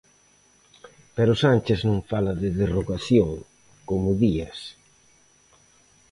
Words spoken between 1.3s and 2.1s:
Sánchez non